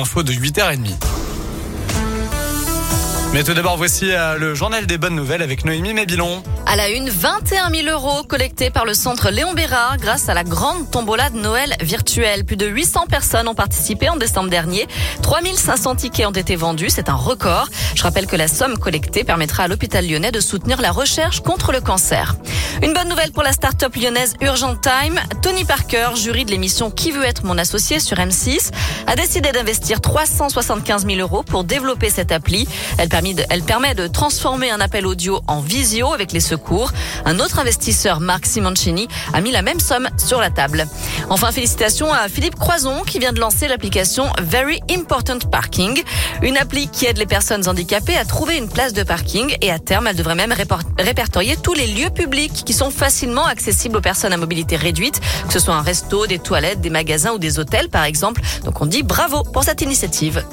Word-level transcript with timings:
info 0.00 0.22
de 0.22 0.32
8h30. 0.32 0.96
Mais 3.32 3.44
tout 3.44 3.54
d'abord, 3.54 3.76
voici 3.76 4.10
euh, 4.10 4.36
le 4.36 4.54
journal 4.54 4.86
des 4.86 4.98
bonnes 4.98 5.14
nouvelles 5.14 5.42
avec 5.42 5.64
Noémie 5.64 5.94
Mébilon. 5.94 6.42
À 6.66 6.74
la 6.74 6.88
une, 6.88 7.08
21 7.08 7.70
000 7.70 7.88
euros 7.88 8.24
collectés 8.24 8.70
par 8.70 8.84
le 8.84 8.92
centre 8.92 9.30
Léon 9.30 9.52
Bérard 9.52 9.98
grâce 9.98 10.28
à 10.28 10.34
la 10.34 10.42
grande 10.42 10.90
tombola 10.90 11.30
de 11.30 11.38
Noël 11.38 11.76
virtuelle. 11.80 12.44
Plus 12.44 12.56
de 12.56 12.66
800 12.66 13.06
personnes 13.08 13.46
ont 13.46 13.54
participé 13.54 14.08
en 14.08 14.16
décembre 14.16 14.50
dernier. 14.50 14.88
3500 15.22 15.94
tickets 15.96 16.26
ont 16.26 16.32
été 16.32 16.56
vendus. 16.56 16.90
C'est 16.90 17.08
un 17.08 17.14
record. 17.14 17.68
Je 17.94 18.02
rappelle 18.02 18.26
que 18.26 18.36
la 18.36 18.48
somme 18.48 18.78
collectée 18.78 19.22
permettra 19.22 19.64
à 19.64 19.68
l'hôpital 19.68 20.08
lyonnais 20.08 20.32
de 20.32 20.40
soutenir 20.40 20.80
la 20.80 20.90
recherche 20.90 21.40
contre 21.40 21.70
le 21.70 21.80
cancer. 21.80 22.34
Une 22.82 22.94
bonne 22.94 23.10
nouvelle 23.10 23.30
pour 23.32 23.42
la 23.42 23.52
start-up 23.52 23.94
lyonnaise 23.94 24.34
Urgent 24.40 24.74
Time. 24.76 25.20
Tony 25.42 25.64
Parker, 25.64 26.10
jury 26.14 26.46
de 26.46 26.50
l'émission 26.50 26.90
Qui 26.90 27.10
veut 27.10 27.24
être 27.24 27.44
mon 27.44 27.58
associé 27.58 28.00
sur 28.00 28.16
M6, 28.16 28.70
a 29.06 29.16
décidé 29.16 29.52
d'investir 29.52 30.00
375 30.00 31.04
000 31.04 31.18
euros 31.18 31.42
pour 31.42 31.64
développer 31.64 32.08
cette 32.08 32.32
appli. 32.32 32.66
Elle 32.96 33.10
elle 33.50 33.62
permet 33.62 33.94
de 33.94 34.06
transformer 34.06 34.70
un 34.70 34.80
appel 34.80 35.06
audio 35.06 35.42
en 35.46 35.60
visio 35.60 36.14
avec 36.14 36.32
les 36.32 36.40
secours. 36.40 36.92
Un 37.26 37.38
autre 37.38 37.58
investisseur, 37.58 38.20
Marc 38.20 38.46
Simoncini, 38.46 39.08
a 39.34 39.42
mis 39.42 39.50
la 39.50 39.60
même 39.60 39.80
somme 39.80 40.08
sur 40.16 40.40
la 40.40 40.48
table. 40.48 40.86
Enfin, 41.28 41.52
félicitations 41.52 42.10
à 42.10 42.28
Philippe 42.28 42.56
Croison 42.56 43.02
qui 43.02 43.18
vient 43.18 43.34
de 43.34 43.40
lancer 43.40 43.68
l'application 43.68 44.24
Very 44.40 44.80
Important 44.90 45.38
Parking, 45.50 46.02
une 46.40 46.56
appli 46.56 46.88
qui 46.88 47.04
aide 47.04 47.18
les 47.18 47.26
personnes 47.26 47.68
handicapées 47.68 48.16
à 48.16 48.24
trouver 48.24 48.56
une 48.56 48.68
place 48.68 48.94
de 48.94 49.02
parking 49.02 49.54
et 49.60 49.70
à 49.70 49.78
terme, 49.78 50.06
elle 50.06 50.16
devrait 50.16 50.34
même 50.34 50.54
répertorier 50.98 51.56
tous 51.62 51.74
les 51.74 51.86
lieux 51.86 52.10
publics 52.10 52.64
qui 52.70 52.76
sont 52.76 52.92
facilement 52.92 53.46
accessibles 53.46 53.96
aux 53.96 54.00
personnes 54.00 54.32
à 54.32 54.36
mobilité 54.36 54.76
réduite, 54.76 55.20
que 55.48 55.52
ce 55.52 55.58
soit 55.58 55.74
un 55.74 55.82
resto, 55.82 56.28
des 56.28 56.38
toilettes, 56.38 56.80
des 56.80 56.88
magasins 56.88 57.32
ou 57.32 57.38
des 57.38 57.58
hôtels 57.58 57.88
par 57.88 58.04
exemple. 58.04 58.42
Donc 58.62 58.80
on 58.80 58.86
dit 58.86 59.02
bravo 59.02 59.42
pour 59.42 59.64
cette 59.64 59.82
initiative. 59.82 60.44